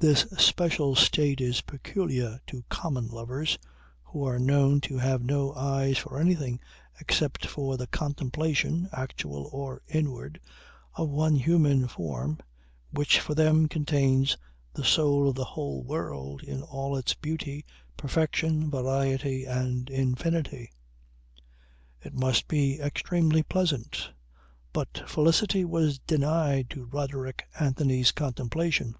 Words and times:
This 0.00 0.22
special 0.36 0.96
state 0.96 1.40
is 1.40 1.60
peculiar 1.60 2.40
to 2.48 2.64
common 2.68 3.06
lovers, 3.06 3.56
who 4.02 4.24
are 4.24 4.36
known 4.40 4.80
to 4.80 4.98
have 4.98 5.22
no 5.22 5.54
eyes 5.54 5.96
for 5.96 6.18
anything 6.18 6.58
except 6.98 7.46
for 7.46 7.76
the 7.76 7.86
contemplation, 7.86 8.88
actual 8.90 9.48
or 9.52 9.82
inward, 9.86 10.40
of 10.96 11.08
one 11.08 11.36
human 11.36 11.86
form 11.86 12.40
which 12.90 13.20
for 13.20 13.36
them 13.36 13.68
contains 13.68 14.36
the 14.74 14.82
soul 14.82 15.28
of 15.28 15.36
the 15.36 15.44
whole 15.44 15.84
world 15.84 16.42
in 16.42 16.62
all 16.62 16.96
its 16.96 17.14
beauty, 17.14 17.64
perfection, 17.96 18.72
variety 18.72 19.44
and 19.44 19.88
infinity. 19.88 20.72
It 22.02 22.12
must 22.12 22.48
be 22.48 22.80
extremely 22.80 23.44
pleasant. 23.44 24.10
But 24.72 25.04
felicity 25.08 25.64
was 25.64 26.00
denied 26.00 26.70
to 26.70 26.86
Roderick 26.86 27.46
Anthony's 27.60 28.10
contemplation. 28.10 28.96